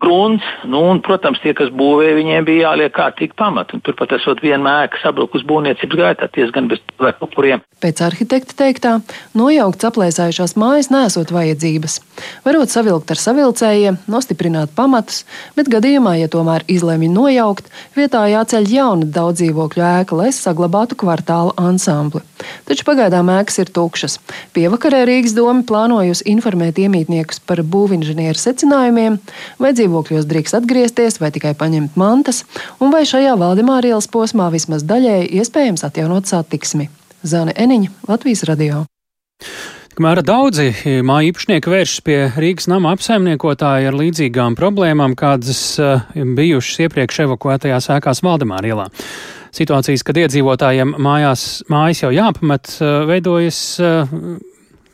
[0.00, 3.78] grunts, nu, un, protams, tie, kas būvēja, viņiem bija jāliek kārtīgi pamati.
[3.84, 6.80] Turpat esot viena ēka sabrukus būvniecības gaitā, diezgan bez
[7.20, 7.62] upuriem.
[7.80, 8.90] Pēc arhitekta teiktā,
[9.36, 11.98] nojaukts aplēsājušās mājas nesot vajadzības.
[12.44, 15.22] Varot savilkt ar savilcējiem, nostiprināt pamatus,
[15.56, 22.20] bet gadījumā, ja tomēr izlemj nojaukt, vietā jāceļ jauna daudzdzīvokļu ēka, lai saglabātu kvartāla ansambli.
[22.68, 24.18] Taču pagaidām ēkas ir tukšas.
[24.56, 29.16] Pievakarē Rīgas doma plānojusi informēt iemītniekus par būvinženieru secinājumiem,
[29.60, 32.44] vai dzīvokļu dzīvokļos drīkst atgriezties vai tikai paņemt mantas,
[32.80, 36.88] un vai šajā Valdemāra ielas posmā vismaz daļēji iespējams atjaunot satiksmi.
[37.26, 38.84] Zane Eniņa, Latvijas radio.
[39.90, 40.70] Kamēr daudzi
[41.04, 47.90] māju īpašnieki vēršas pie Rīgas nama apsaimniekotāja ar līdzīgām problēmām, kādas uh, bijušas iepriekš evakuētajās
[47.98, 48.86] ēkās Valdemāra ielā.
[49.50, 54.14] Situācijas, kad iedzīvotājiem mājās, mājas jau jāpamet, uh, veidojas uh,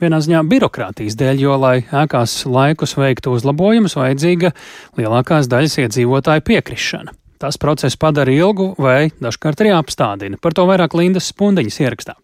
[0.03, 4.53] vienā ziņā birokrātijas dēļ, jo, lai ēkās laikus veiktu uzlabojumus, vajadzīga
[4.99, 7.17] lielākās daļas iedzīvotāju piekrišana.
[7.41, 10.41] Tas procesu padara ilgu vai dažkārt arī apstādina.
[10.41, 12.17] Par to vairāk Lindas Spundiņas ierakstā.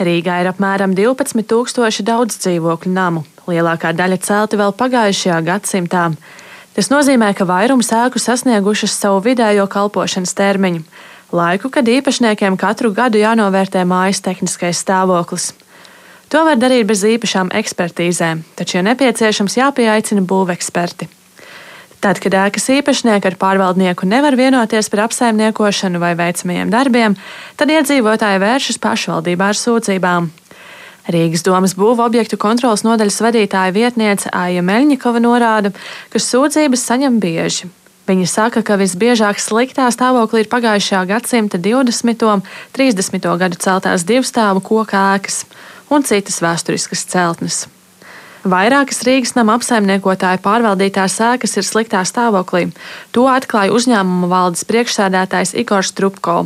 [0.00, 3.26] Rīgā ir apmēram 12,000 daudz dzīvokļu namu.
[3.46, 6.06] Lielākā daļa celti vēl pagājušajā gadsimtā.
[6.72, 10.86] Tas nozīmē, ka vairums ēku sasniegušas savu vidējo kalpošanas termiņu,
[11.36, 15.50] laiku, kad īpašniekiem katru gadu jānovērtē mājas tehniskais stāvoklis.
[16.32, 21.10] To var darīt bez īpašām ekspertīzēm, taču, ja nepieciešams, jāpieaicina būveksperti.
[22.02, 27.18] Tad, kad ēkas īpašnieki ar pārvaldnieku nevar vienoties par apsaimniekošanu vai veicamajiem darbiem,
[27.60, 30.30] tad iedzīvotāji vēršas pašvaldībā ar sūdzībām.
[31.12, 35.74] Rīgas domas būvu objektu kontrolas nodaļas vadītāja vietniece Aija Meļņikova norāda,
[36.08, 37.68] ka sūdzības saņem bieži.
[38.08, 42.24] Viņa saka, ka visbiežāk sliktā stāvoklī ir pagājušā gadsimta 20.
[42.32, 42.42] un
[42.74, 43.28] 30.
[43.44, 45.44] gadu celtās divstāvu koku ēkas
[45.92, 47.62] un citas vēsturiskas celtnes.
[48.42, 52.72] Vairākas Rīgas nama apsaimniekotāju pārvaldītās ēkas ir sliktā stāvoklī.
[53.14, 56.40] To atklāja uzņēmuma valdes priekšsēdētājs Igors Trupko.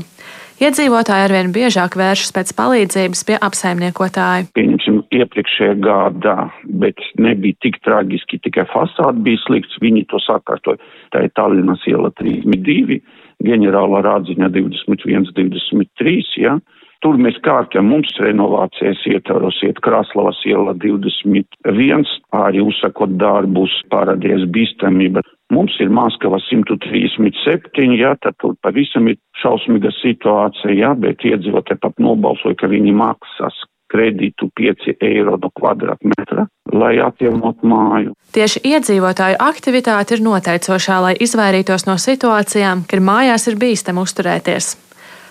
[0.56, 4.46] Iedzīvotāji arvien biežāk vēršas pēc palīdzības pie apsaimniekotāja.
[4.56, 6.37] Pieņemsim, iepriekšējā gadā,
[6.80, 9.76] bet nebija tik traģiski, tikai fasāde bija slikts.
[9.85, 10.80] Viņi to sakārtoja.
[11.12, 13.00] Tā ir Tallinas iela 32,
[13.44, 16.16] ģenerāla rādziņa 21, 23.
[16.40, 16.56] Ja?
[17.04, 22.06] Tur mēs kārtējam, mums renovācijas ietvaros iet Kraslavas iela 21,
[22.37, 25.22] arī uzsakot darbus, paradies bīstamība.
[25.52, 32.00] Mums ir Maskava 137, jā, tad tur pavisam ir šausmīga situācija, jā, bet iedzīvotāji pat
[32.02, 33.61] nobalsoja, ka viņi maksās
[33.92, 38.16] kredītu 5 eiro no kvadrātmetra, lai atjaunot māju.
[38.35, 44.74] Tieši iedzīvotāju aktivitāte ir noteicošā, lai izvairītos no situācijām, kad mājās ir bīstam uzturēties.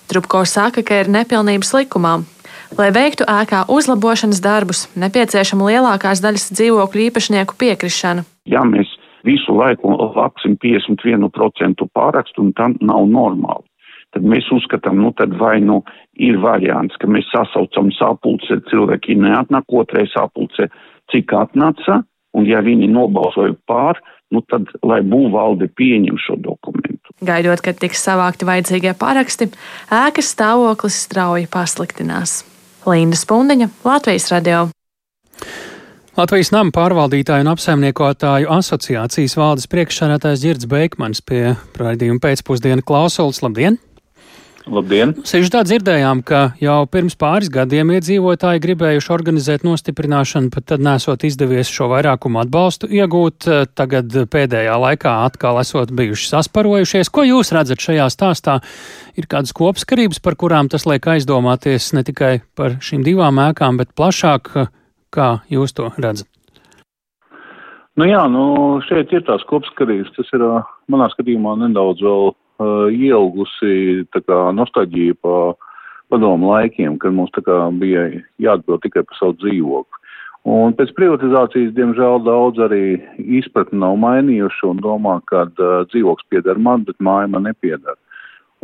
[0.05, 2.19] Trupko saka, ka ir nepilnības likumā.
[2.77, 8.25] Lai veiktu ēkā uzlabošanas darbus, nepieciešama lielākās daļas dzīvokļu īpašnieku piekrišana.
[8.49, 8.89] Ja mēs
[9.25, 13.65] visu laiku vāksim 51% pārakstu, un tam nav normāli,
[14.13, 15.81] tad mēs uzskatām, nu tad vai nu
[16.13, 20.69] ir variants, ka mēs sasaucam sapulce, cilvēki neatnāk, otrais sapulce,
[21.13, 22.03] cik atnāca,
[22.37, 24.01] un ja viņi nobalsoja pār,
[24.33, 26.84] nu tad lai būvvalde pieņem šo dokumentu.
[27.23, 29.47] Gaidot, kad tiks savākti vajadzīgie paraksti,
[29.93, 32.41] ēkas stāvoklis strauji pasliktinās.
[32.85, 34.65] Linda Spundiņa, Latvijas radio.
[36.15, 43.41] Latvijas nama pārvaldītāju un apsaimniekotāju asociācijas valdes priekšsādātājs Girds Beikmans pie raidījuma pēcpusdienu klausulas.
[43.43, 43.79] Labdien!
[44.65, 45.11] Labdien!
[45.27, 51.69] Sežā dzirdējām, ka jau pirms pāris gadiem iedzīvotāji gribējuši organizēt nostiprināšanu, pat tad nesot izdevies
[51.69, 53.45] šo vairākumu atbalstu iegūt.
[53.77, 57.11] Tagad pēdējā laikā atkal esot bijuši sasparojušies.
[57.13, 58.57] Ko jūs redzat šajā stāstā?
[59.13, 63.93] Ir kādas kopskarības, par kurām tas liek aizdomāties ne tikai par šīm divām ēkām, bet
[63.93, 64.49] plašāk,
[65.13, 66.25] kā jūs to redzat?
[67.95, 70.09] Nu jā, nu šeit ir tās kopskarības.
[70.17, 70.41] Tas ir
[70.91, 75.35] manā skatījumā nedaudz vēl uh, ielgusi kā, nostalģija pa
[76.13, 78.07] padomu laikiem, kad mums kā, bija
[78.41, 80.01] jāatbild tikai par savu dzīvokli.
[80.45, 86.61] Un pēc privatizācijas, diemžēl, daudz arī izpratni nav mainījuši un domā, ka uh, dzīvoklis pieder
[86.61, 87.97] man, bet māja man nepieder.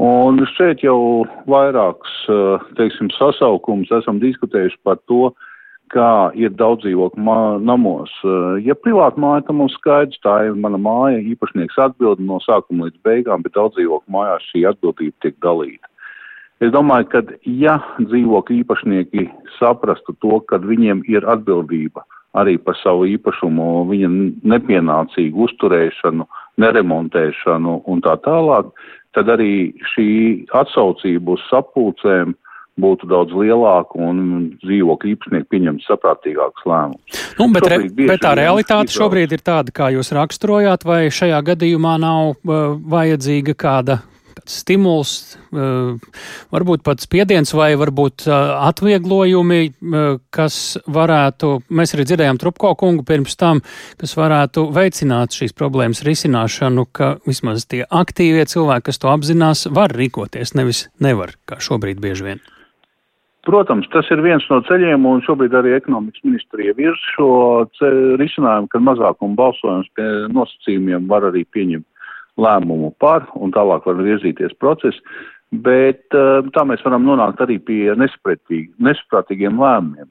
[0.02, 5.48] Un šeit jau vairākus, uh, teiksim, sasaukums esam diskutējuši par to, uh,
[5.92, 8.14] kā ir daudz dzīvokļu namos.
[8.24, 12.90] Eh, ja privāta māja, tad mums skaidrs, tā ir mana māja, īpašnieks atbild no sākuma
[12.90, 15.88] līdz beigām, bet daudz dzīvokļu mājās šī atbildība tiek dalīta.
[16.62, 19.28] Es domāju, ka ja dzīvokļu īpašnieki
[19.58, 22.06] saprastu to, ka viņiem ir atbildība
[22.38, 24.10] arī par savu īpašumu, viņa
[24.54, 26.28] nepienācīgu uzturēšanu,
[26.64, 28.70] neremontēšanu un tā tālāk,
[29.18, 30.08] tad arī šī
[30.56, 32.36] atsaucība uz sapulcēm
[32.82, 34.22] būtu daudz lielāka un
[34.64, 37.26] dzīvokļu īpašnieki pieņemtu saprātīgākus lēmumus.
[37.40, 41.98] Nu, bet, re, bet tā realitāte šobrīd ir tāda, kā jūs raksturojāt, vai šajā gadījumā
[42.02, 44.02] nav uh, vajadzīga kāda
[44.48, 45.98] stimuls, uh,
[46.54, 53.06] varbūt pat spiediens vai varbūt uh, atvieglojumi, uh, kas varētu, mēs arī dzirdējām Trupko kungu
[53.08, 53.62] pirms tam,
[54.02, 59.94] kas varētu veicināt šīs problēmas risināšanu, ka vismaz tie aktīvie cilvēki, kas to apzinās, var
[59.96, 62.44] rīkoties, nevis nevar, kā šobrīd bieži vien.
[63.48, 67.30] Protams, tas ir viens no ceļiem, un šobrīd arī ekonomikas ministrija virz šo
[68.22, 71.88] risinājumu, ka mazākuma balsojums pie nosacījumiem var arī pieņemt
[72.42, 75.02] lēmumu par, un tālāk var virzīties process,
[75.66, 80.10] bet tā mēs varam nonākt arī pie nesaprātīgiem lēmumiem.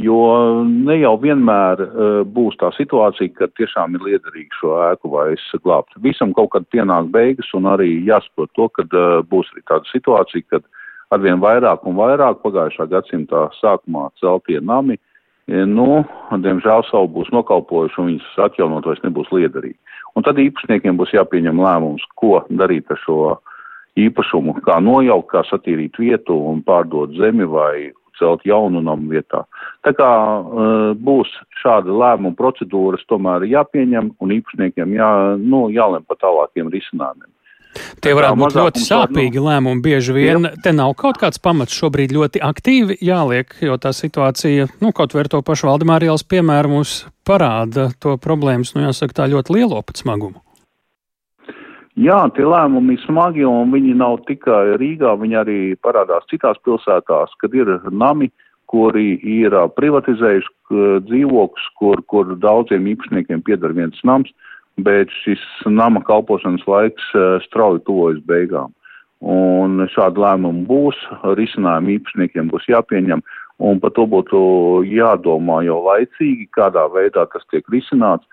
[0.00, 5.42] Jo ne jau vienmēr uh, būs tā situācija, ka tiešām ir liederīgi šo ēku vairs
[5.60, 5.92] glābt.
[6.00, 10.46] Visam kaut kad pienāk beigas un arī jāsaprot to, ka uh, būs arī tāda situācija,
[10.54, 10.64] kad
[11.14, 14.98] arvien vairāk un vairāk pagājušā gadsimta sākumā celtie nami,
[15.50, 19.78] e, nu, diemžēl savu būs nokalpojuši un viņas atjaunot vairs nebūs liederīgi.
[20.16, 23.20] Un tad īpašniekiem būs jāpieņem lēmums, ko darīt ar šo
[24.00, 29.44] īpašumu, kā nojaukt, kā satīrīt vietu un pārdot zemi vai celt jaunu namu vietā.
[29.86, 31.30] Tā kā uh, būs
[31.62, 35.10] šāda lēmuma procedūras, tomēr jāpieņem un īpašniekiem jā,
[35.40, 37.30] nu, jālem par tālākiem risinājumiem.
[38.02, 39.82] Tie varētu būt ļoti sāpīgi nu, lēmumi.
[39.84, 40.52] Bieži vien jā.
[40.64, 45.24] te nav kaut kāds pamats šobrīd ļoti aktīvi jāliek, jo tā situācija, nu, kaut vai
[45.24, 46.94] ar to pašu Valdemārijas piemēru mums
[47.26, 50.42] parāda to problēmas, nu, jāsaka, tā ļoti lielo pat smagumu.
[52.00, 57.34] Jā, tie lēmumi ir smagi, un viņi nav tikai Rīgā, viņi arī parādās citās pilsētās,
[57.42, 58.30] kad ir nami,
[58.70, 64.30] kuri ir privatizējuši dzīvokļus, kur, kur daudziem īpašniekiem pieder viens nams,
[64.86, 67.10] bet šis nama kalpošanas laiks
[67.46, 68.74] strauji tuvojas beigām.
[69.20, 70.96] Un šādi lēmumi būs,
[71.36, 73.20] risinājumi īpašniekiem būs jāpieņem,
[73.60, 74.38] un par to būtu
[74.88, 78.24] jādomā jau laicīgi, kādā veidā tas tiek risināts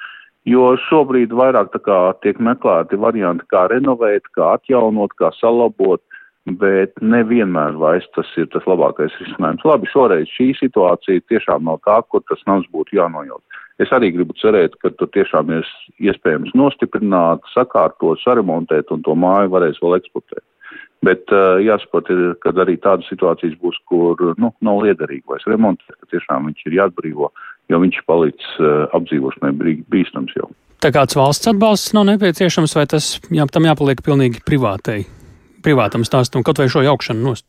[0.47, 6.01] jo šobrīd vairāk tā kā tiek meklēti varianti, kā renovēt, kā atjaunot, kā salabot,
[6.47, 9.65] bet nevienmēr vairs tas ir tas labākais risinājums.
[9.67, 13.43] Labi, šoreiz šī situācija tiešām nav tā, kur tas nams būtu jānojaut.
[13.83, 15.67] Es arī gribu cerēt, ka tur tiešām ir
[16.01, 20.45] iespējams nostiprināt, sakārtot, saremontēt un to māju varēs vēl eksploatēt.
[21.05, 22.09] Bet uh, jāsaprot,
[22.41, 26.79] ka arī tādas situācijas būs, kur nu, nav liederīgi vairs remontēt, ka tiešām viņš ir
[26.79, 27.29] jāatbrīvo,
[27.69, 29.53] jo viņš palicis uh, apdzīvošanai
[29.93, 30.49] bīstams jau.
[30.81, 35.03] Tā kāds valsts atbalsts nav nepieciešams, vai tas jā, tam jāpaliek pilnīgi privātai,
[35.67, 37.45] privātam stāstam, kaut vai šo jaukšanu nost?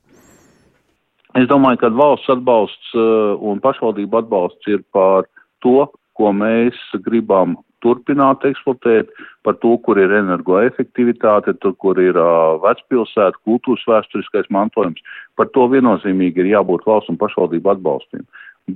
[1.38, 5.28] Es domāju, ka valsts atbalsts uh, un pašvaldību atbalsts ir par
[5.62, 5.86] to,
[6.18, 9.12] ko mēs gribam turpināt eksploatēt,
[9.46, 15.04] par to, kur ir energoefektivitāte, tur, kur ir uh, vecpilsēta, kultūras vēsturiskais mantojums.
[15.38, 18.26] Par to viennozīmīgi ir jābūt valsts un pašvaldību atbalstiem.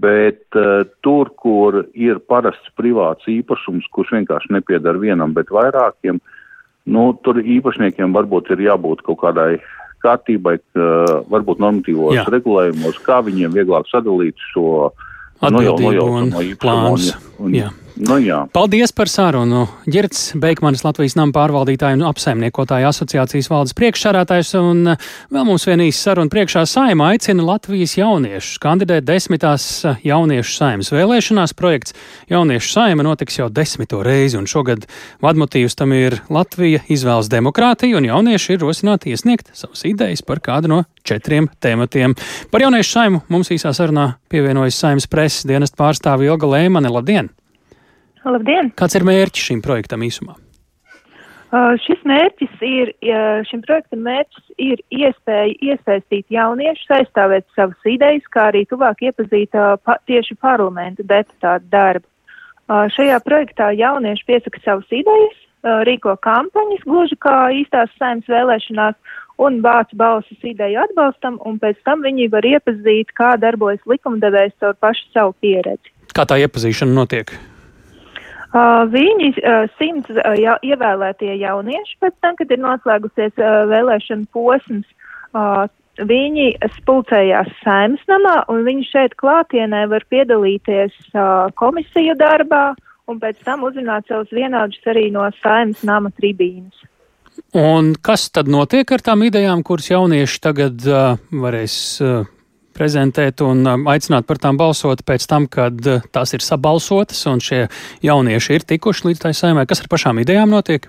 [0.04, 6.22] Bet uh, tur, kur ir parasts privāts īpašums, kurš vienkārši nepiedara vienam, bet vairākiem,
[6.90, 9.60] nu, tur īpašniekiem varbūt ir jābūt kaut kādai
[10.02, 12.26] kārtībai, uh, varbūt normatīvos Jā.
[12.32, 14.90] regulējumos, kā viņiem vieglāk sadalīt šo
[15.42, 17.12] atbildību no, un plānus.
[17.38, 18.38] Un, un, Nu, jā.
[18.54, 19.66] Paldies par sarunu.
[19.90, 25.82] Girts Beigmanis, Latvijas nama pārvaldītāja un apsaimniekotāja asociācijas valdes priekšsādātājs, un eh, vēl mums vien
[25.84, 31.56] īsa saruna priekšā saima aicina Latvijas jauniešus kandidēt desmitās eh, jauniešu saimas vēlēšanās.
[31.58, 31.92] Projekts
[32.32, 34.86] Jauniešu saima notiks jau desmito reizi, un šogad
[35.22, 40.72] vadmotīvs tam ir Latvija izvēlas demokrātiju, un jaunieši ir rosināti iesniegt savas idejas par kādu
[40.72, 42.16] no četriem tematiem.
[42.50, 46.92] Par jauniešu saimu mums īsā sarunā pievienojas saimas preses dienas pārstāvi Ilga Lēmane.
[46.92, 47.32] Labdien!
[48.24, 48.70] Labdien!
[48.78, 50.36] Kāds ir mērķis šim projektam īsumā?
[51.52, 52.94] Uh, šis mērķis ir,
[53.44, 59.74] šim projektam mērķis ir iespēja iesaistīt jauniešus, aizstāvēt savas idejas, kā arī tuvāk iepazīt uh,
[59.84, 62.08] pa, tieši parlamenta deputātu darbu.
[62.70, 68.96] Uh, šajā projektā jaunieši piesaka savas idejas, uh, rīko kampaņas, gluži kā īstās saimnes vēlēšanās,
[69.44, 74.78] un vāc balsis ideju atbalstam, un pēc tam viņi var iepazīt, kā darbojas likumdevējs caur
[74.80, 75.92] pašu savu pieredzi.
[76.16, 77.36] Kā tā iepazīšana notiek?
[78.52, 83.38] Uh, viņi uh, simts uh, ja, ievēlētie jaunieši pēc tam, kad ir noslēgusies
[83.70, 84.88] vēlēšana posms,
[85.96, 91.14] viņi spulcējās saimnes namā un viņi šeit klātienē var piedalīties
[91.56, 92.74] komisiju darbā
[93.08, 96.84] un pēc tam uzrunāt savus vienādus arī no saimnes nama tribīnas.
[97.56, 102.28] Un kas tad notiek ar tām idejām, kuras jaunieši tagad uh, varēs uh,
[102.74, 107.42] prezentēt un um, aicināt par tām balsot pēc tam, kad uh, tās ir sabalsotas un
[107.42, 107.66] šie
[108.04, 109.66] jaunieši ir tikuši līdz tai saimē.
[109.68, 110.88] Kas ar pašām idejām notiek?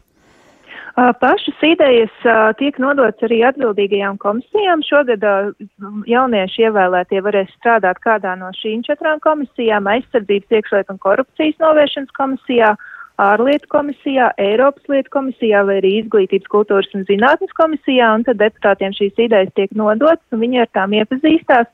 [0.94, 4.84] Uh, pašas idejas uh, tiek nodots arī atbildīgajām komisijām.
[4.86, 5.24] Šogad
[6.06, 12.76] jaunieši ievēlētie varēs strādāt kādā no šīm četrām komisijām- aizsardzības, iekšlietu un korupcijas novēršanas komisijā,
[13.22, 18.96] ārlietu komisijā, Eiropas lietu komisijā vai arī izglītības, kultūras un zinātnes komisijā, un tad deputātiem
[18.98, 21.70] šīs idejas tiek nodotas, un viņi ar tām iepazīstās,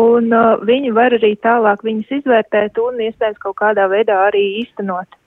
[0.00, 5.20] un uh, viņi var arī tālāk viņas izvērtēt un iespējams kaut kādā veidā arī īstenot.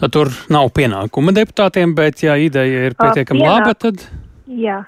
[0.00, 4.02] Tad tur nav pienākuma deputātiem, bet ja ideja ir pietiekami laba, tad.
[4.50, 4.82] Jā.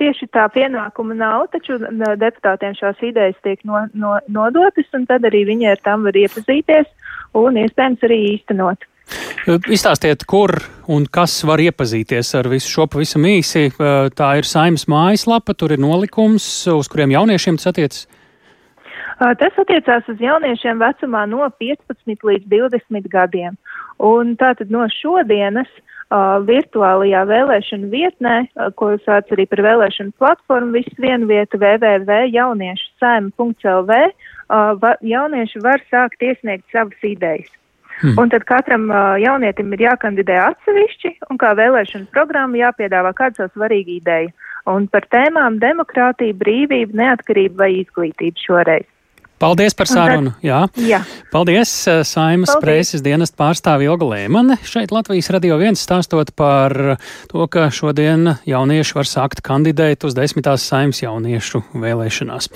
[0.00, 1.78] tieši tā pienākuma nav, taču
[2.20, 6.88] deputātiem šās idejas tiek no, no, nodotas, un tad arī viņi ar tam var iepazīties
[7.36, 8.89] un iespējams arī īstenot.
[9.48, 10.52] Izstāstiet, kur
[10.90, 13.70] un kas var iepazīties ar visu šo pavisam īsi.
[14.16, 18.08] Tā ir saimnes mājaslapa, tur ir nolikums, uz kuriem jauniešiem tas attiecas.
[19.20, 23.58] Tas attiecās uz jauniešiem vecumā no 15 līdz 20 gadiem.
[24.00, 30.72] Un tātad no šodienas uh, virtuālajā vēlēšanu vietnē, uh, ko sauc arī par vēlēšanu platformu,
[30.78, 37.52] viss viena vieta www.jauniešu saima.lv, uh, va, jaunieši var sākt iesniegt savas idejas.
[38.00, 38.16] Hmm.
[38.20, 43.60] Un tad katram uh, jaunietim ir jākandidē atsevišķi, un kā vēlēšana programma jāpiedāvā kāda savu
[43.60, 44.32] svarīgu ideju.
[44.70, 48.88] Un par tēmām demokrātija, brīvība, neatkarība vai izglītība šoreiz.
[49.40, 50.34] Paldies par sarunu.
[50.44, 50.66] Jā.
[50.76, 50.98] Jā.
[51.32, 54.58] Paldies, eh, Saimas preses dienas pārstāvi Ilga Lēmane.
[54.68, 56.98] Šeit Latvijas radio viens stāstot par
[57.30, 62.50] to, ka šodien jaunieši var sākt kandidēt uz desmitās Saimas jauniešu vēlēšanās.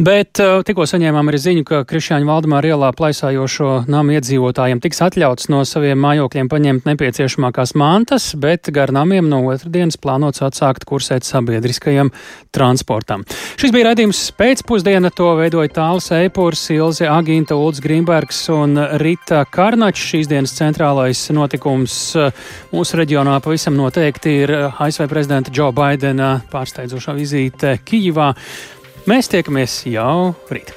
[0.00, 5.50] Bet eh, tikko saņēmām arī ziņu, ka Krišāņa Valdemāra ielā plaisājošo namu iedzīvotājiem tiks atļauts
[5.52, 12.14] no saviem mājokļiem paņemt nepieciešamākās mantas, bet gar namiem no otrdienas plānots atsākt kursēt sabiedriskajam
[12.56, 13.28] transportam.
[13.60, 20.04] Šis bija raidījums pēcpusdiena, to veidoja tāls Eipurs, Ilze Agīnta, Ulds Grīmbergs un Rita Karnačs.
[20.12, 22.30] Šīs dienas centrālais notikums uh,
[22.70, 28.30] mūsu reģionā pavisam noteikti ir uh, ASV prezidenta Džo Baidena pārsteidzošā vizīte Kijivā.
[29.10, 30.70] Mēs tiekamies jau rīt.